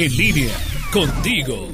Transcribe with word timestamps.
En 0.00 0.16
línea, 0.16 0.56
contigo. 0.92 1.72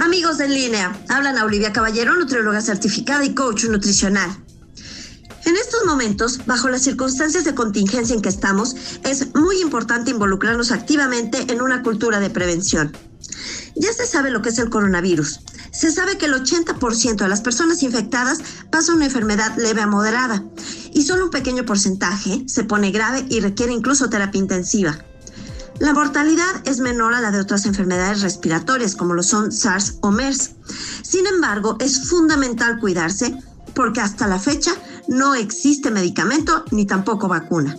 Amigos 0.00 0.38
de 0.38 0.46
en 0.46 0.54
línea, 0.54 1.00
hablan 1.08 1.38
a 1.38 1.44
Olivia 1.44 1.72
Caballero, 1.72 2.16
nutrióloga 2.16 2.60
certificada 2.60 3.24
y 3.24 3.32
coach 3.32 3.66
nutricional. 3.66 4.28
En 5.44 5.54
estos 5.54 5.84
momentos, 5.86 6.44
bajo 6.46 6.68
las 6.68 6.82
circunstancias 6.82 7.44
de 7.44 7.54
contingencia 7.54 8.12
en 8.12 8.22
que 8.22 8.28
estamos, 8.28 8.74
es 9.04 9.36
muy 9.36 9.60
importante 9.60 10.10
involucrarnos 10.10 10.72
activamente 10.72 11.46
en 11.48 11.62
una 11.62 11.84
cultura 11.84 12.18
de 12.18 12.28
prevención. 12.28 12.90
Ya 13.76 13.92
se 13.92 14.06
sabe 14.06 14.32
lo 14.32 14.42
que 14.42 14.48
es 14.48 14.58
el 14.58 14.68
coronavirus. 14.68 15.38
Se 15.70 15.92
sabe 15.92 16.18
que 16.18 16.26
el 16.26 16.34
80% 16.34 17.18
de 17.18 17.28
las 17.28 17.40
personas 17.40 17.84
infectadas 17.84 18.40
pasa 18.72 18.94
una 18.94 19.04
enfermedad 19.04 19.56
leve 19.58 19.82
a 19.82 19.86
moderada 19.86 20.44
y 20.92 21.04
solo 21.04 21.26
un 21.26 21.30
pequeño 21.30 21.64
porcentaje 21.64 22.42
se 22.48 22.64
pone 22.64 22.90
grave 22.90 23.26
y 23.28 23.38
requiere 23.38 23.72
incluso 23.72 24.10
terapia 24.10 24.40
intensiva. 24.40 24.98
La 25.80 25.92
mortalidad 25.92 26.62
es 26.64 26.80
menor 26.80 27.14
a 27.14 27.20
la 27.20 27.30
de 27.30 27.40
otras 27.40 27.64
enfermedades 27.64 28.22
respiratorias 28.22 28.96
como 28.96 29.14
lo 29.14 29.22
son 29.22 29.52
SARS 29.52 29.98
o 30.00 30.10
MERS. 30.10 30.50
Sin 31.02 31.24
embargo, 31.26 31.76
es 31.78 32.08
fundamental 32.08 32.80
cuidarse 32.80 33.32
porque 33.74 34.00
hasta 34.00 34.26
la 34.26 34.40
fecha 34.40 34.72
no 35.06 35.36
existe 35.36 35.92
medicamento 35.92 36.64
ni 36.72 36.84
tampoco 36.84 37.28
vacuna. 37.28 37.76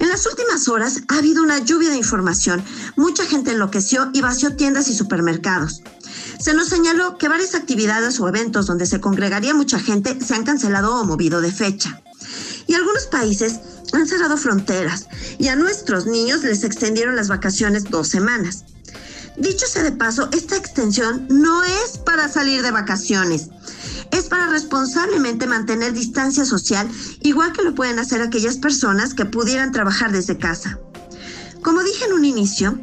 En 0.00 0.08
las 0.08 0.26
últimas 0.26 0.66
horas 0.66 1.02
ha 1.06 1.18
habido 1.18 1.44
una 1.44 1.60
lluvia 1.60 1.90
de 1.90 1.96
información. 1.96 2.62
Mucha 2.96 3.24
gente 3.24 3.52
enloqueció 3.52 4.10
y 4.12 4.20
vació 4.20 4.56
tiendas 4.56 4.88
y 4.88 4.94
supermercados. 4.94 5.82
Se 6.40 6.54
nos 6.54 6.68
señaló 6.68 7.18
que 7.18 7.28
varias 7.28 7.54
actividades 7.54 8.18
o 8.18 8.28
eventos 8.28 8.66
donde 8.66 8.84
se 8.84 9.00
congregaría 9.00 9.54
mucha 9.54 9.78
gente 9.78 10.18
se 10.20 10.34
han 10.34 10.44
cancelado 10.44 11.00
o 11.00 11.04
movido 11.04 11.40
de 11.40 11.52
fecha. 11.52 12.02
Y 12.66 12.74
algunos 12.74 13.06
países 13.06 13.60
han 13.92 14.08
cerrado 14.08 14.36
fronteras 14.36 15.06
y 15.38 15.48
a 15.48 15.56
nuestros 15.56 16.06
niños 16.06 16.42
les 16.42 16.64
extendieron 16.64 17.16
las 17.16 17.28
vacaciones 17.28 17.84
dos 17.84 18.08
semanas. 18.08 18.64
Dicho 19.36 19.66
sea 19.66 19.82
de 19.82 19.92
paso, 19.92 20.28
esta 20.32 20.56
extensión 20.56 21.26
no 21.28 21.62
es 21.62 21.98
para 21.98 22.28
salir 22.28 22.62
de 22.62 22.70
vacaciones, 22.70 23.50
es 24.10 24.24
para 24.24 24.46
responsablemente 24.46 25.46
mantener 25.46 25.92
distancia 25.92 26.44
social, 26.44 26.88
igual 27.20 27.52
que 27.52 27.62
lo 27.62 27.74
pueden 27.74 27.98
hacer 27.98 28.22
aquellas 28.22 28.56
personas 28.56 29.12
que 29.12 29.26
pudieran 29.26 29.72
trabajar 29.72 30.10
desde 30.10 30.38
casa. 30.38 30.78
Como 31.62 31.82
dije 31.82 32.06
en 32.06 32.14
un 32.14 32.24
inicio, 32.24 32.78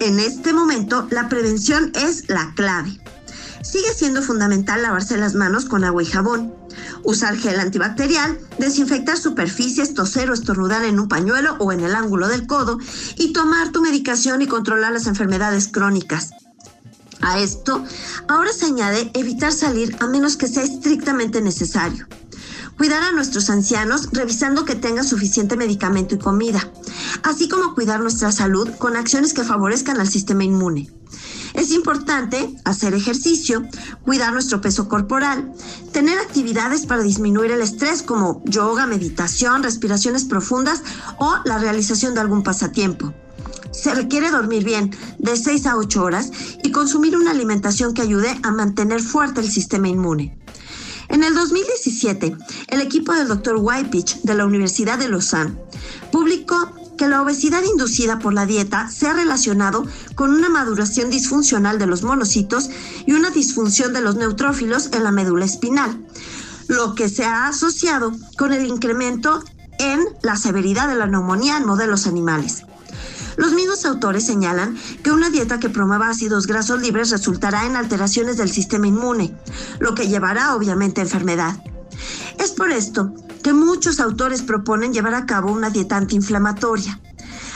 en 0.00 0.18
este 0.18 0.52
momento 0.52 1.06
la 1.10 1.28
prevención 1.28 1.92
es 1.94 2.28
la 2.28 2.52
clave. 2.56 2.98
Sigue 3.62 3.94
siendo 3.94 4.22
fundamental 4.22 4.82
lavarse 4.82 5.16
las 5.16 5.34
manos 5.34 5.66
con 5.66 5.84
agua 5.84 6.02
y 6.02 6.06
jabón, 6.06 6.52
usar 7.02 7.36
gel 7.36 7.60
antibacterial, 7.60 8.38
desinfectar 8.58 9.16
superficies, 9.16 9.94
toser 9.94 10.30
o 10.30 10.34
estornudar 10.34 10.84
en 10.84 11.00
un 11.00 11.08
pañuelo 11.08 11.56
o 11.58 11.72
en 11.72 11.80
el 11.80 11.94
ángulo 11.94 12.28
del 12.28 12.46
codo 12.46 12.78
y 13.16 13.32
tomar 13.32 13.70
tu 13.72 13.82
medicación 13.82 14.42
y 14.42 14.46
controlar 14.46 14.92
las 14.92 15.06
enfermedades 15.06 15.68
crónicas. 15.68 16.30
A 17.20 17.38
esto, 17.38 17.84
ahora 18.26 18.52
se 18.52 18.66
añade 18.66 19.10
evitar 19.14 19.52
salir 19.52 19.96
a 20.00 20.08
menos 20.08 20.36
que 20.36 20.48
sea 20.48 20.64
estrictamente 20.64 21.40
necesario. 21.40 22.06
Cuidar 22.76 23.02
a 23.02 23.12
nuestros 23.12 23.48
ancianos 23.48 24.08
revisando 24.12 24.64
que 24.64 24.74
tengan 24.74 25.04
suficiente 25.04 25.56
medicamento 25.56 26.16
y 26.16 26.18
comida, 26.18 26.68
así 27.22 27.48
como 27.48 27.74
cuidar 27.74 28.00
nuestra 28.00 28.32
salud 28.32 28.68
con 28.78 28.96
acciones 28.96 29.34
que 29.34 29.44
favorezcan 29.44 30.00
al 30.00 30.08
sistema 30.08 30.42
inmune. 30.42 30.90
Es 31.54 31.70
importante 31.70 32.54
hacer 32.64 32.94
ejercicio, 32.94 33.66
cuidar 34.04 34.32
nuestro 34.32 34.60
peso 34.60 34.88
corporal, 34.88 35.52
tener 35.92 36.18
actividades 36.18 36.86
para 36.86 37.02
disminuir 37.02 37.50
el 37.50 37.60
estrés 37.60 38.02
como 38.02 38.42
yoga, 38.46 38.86
meditación, 38.86 39.62
respiraciones 39.62 40.24
profundas 40.24 40.82
o 41.18 41.36
la 41.44 41.58
realización 41.58 42.14
de 42.14 42.20
algún 42.20 42.42
pasatiempo. 42.42 43.12
Se 43.70 43.94
requiere 43.94 44.30
dormir 44.30 44.64
bien, 44.64 44.94
de 45.18 45.36
6 45.36 45.66
a 45.66 45.76
8 45.76 46.02
horas, 46.02 46.30
y 46.62 46.72
consumir 46.72 47.16
una 47.16 47.30
alimentación 47.30 47.94
que 47.94 48.02
ayude 48.02 48.38
a 48.42 48.50
mantener 48.50 49.00
fuerte 49.00 49.40
el 49.40 49.50
sistema 49.50 49.88
inmune. 49.88 50.36
En 51.08 51.24
el 51.24 51.34
2017, 51.34 52.36
el 52.68 52.80
equipo 52.80 53.12
del 53.12 53.28
Dr. 53.28 53.56
Whitepitch 53.56 54.22
de 54.22 54.34
la 54.34 54.46
Universidad 54.46 54.98
de 54.98 55.08
Lausanne 55.08 55.58
publicó 56.10 56.72
que 57.02 57.08
la 57.08 57.20
obesidad 57.20 57.64
inducida 57.64 58.20
por 58.20 58.32
la 58.32 58.46
dieta 58.46 58.88
se 58.88 59.08
ha 59.08 59.12
relacionado 59.12 59.84
con 60.14 60.30
una 60.32 60.48
maduración 60.48 61.10
disfuncional 61.10 61.80
de 61.80 61.88
los 61.88 62.04
monocitos 62.04 62.70
y 63.04 63.12
una 63.12 63.30
disfunción 63.30 63.92
de 63.92 64.00
los 64.00 64.14
neutrófilos 64.14 64.88
en 64.92 65.02
la 65.02 65.10
médula 65.10 65.44
espinal, 65.44 66.00
lo 66.68 66.94
que 66.94 67.08
se 67.08 67.24
ha 67.24 67.48
asociado 67.48 68.12
con 68.38 68.52
el 68.52 68.68
incremento 68.68 69.42
en 69.80 69.98
la 70.22 70.36
severidad 70.36 70.86
de 70.86 70.94
la 70.94 71.08
neumonía 71.08 71.56
en 71.56 71.66
modelos 71.66 72.06
animales. 72.06 72.62
Los 73.36 73.50
mismos 73.50 73.84
autores 73.84 74.24
señalan 74.24 74.78
que 75.02 75.10
una 75.10 75.28
dieta 75.28 75.58
que 75.58 75.70
promueva 75.70 76.08
ácidos 76.08 76.46
grasos 76.46 76.80
libres 76.82 77.10
resultará 77.10 77.66
en 77.66 77.74
alteraciones 77.74 78.36
del 78.36 78.52
sistema 78.52 78.86
inmune, 78.86 79.36
lo 79.80 79.96
que 79.96 80.06
llevará 80.06 80.54
obviamente 80.54 81.00
a 81.00 81.04
enfermedad. 81.04 81.56
Es 82.38 82.52
por 82.52 82.70
esto 82.70 83.12
que 83.42 83.52
muchos 83.52 84.00
autores 84.00 84.42
proponen 84.42 84.92
llevar 84.92 85.14
a 85.14 85.26
cabo 85.26 85.52
una 85.52 85.70
dieta 85.70 85.96
antiinflamatoria. 85.96 87.00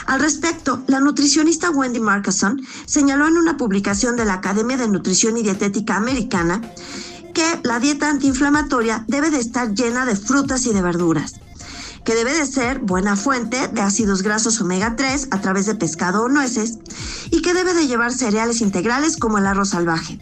Al 0.05 0.19
respecto, 0.19 0.83
la 0.87 0.99
nutricionista 0.99 1.69
Wendy 1.69 1.99
Markson 1.99 2.61
señaló 2.85 3.27
en 3.27 3.37
una 3.37 3.57
publicación 3.57 4.15
de 4.15 4.25
la 4.25 4.35
Academia 4.35 4.77
de 4.77 4.87
Nutrición 4.87 5.37
y 5.37 5.43
Dietética 5.43 5.97
Americana 5.97 6.61
que 7.33 7.59
la 7.63 7.79
dieta 7.79 8.09
antiinflamatoria 8.09 9.05
debe 9.07 9.29
de 9.29 9.39
estar 9.39 9.73
llena 9.73 10.05
de 10.05 10.15
frutas 10.15 10.65
y 10.65 10.73
de 10.73 10.81
verduras 10.81 11.35
que 12.07 12.15
debe 12.15 12.33
de 12.33 12.45
ser 12.45 12.79
buena 12.79 13.17
fuente 13.17 13.67
de 13.67 13.81
ácidos 13.81 14.23
grasos 14.23 14.61
omega 14.61 14.95
3 14.95 15.27
a 15.31 15.41
través 15.41 15.65
de 15.65 15.75
pescado 15.75 16.23
o 16.23 16.29
nueces 16.29 16.77
y 17.31 17.41
que 17.41 17.53
debe 17.53 17.73
de 17.73 17.85
llevar 17.85 18.13
cereales 18.13 18.61
integrales 18.61 19.17
como 19.17 19.39
el 19.39 19.45
arroz 19.45 19.71
salvaje. 19.71 20.17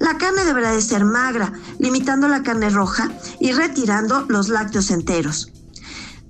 La 0.00 0.18
carne 0.18 0.44
deberá 0.44 0.70
de 0.70 0.82
ser 0.82 1.06
magra, 1.06 1.54
limitando 1.78 2.28
la 2.28 2.42
carne 2.42 2.68
roja 2.68 3.10
y 3.40 3.52
retirando 3.52 4.24
los 4.28 4.48
lácteos 4.48 4.90
enteros. 4.90 5.52